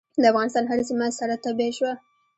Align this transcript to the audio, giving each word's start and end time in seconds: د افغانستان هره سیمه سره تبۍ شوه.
د 0.21 0.23
افغانستان 0.31 0.63
هره 0.67 0.83
سیمه 0.89 1.07
سره 1.19 1.35
تبۍ 1.43 1.69
شوه. 1.77 1.93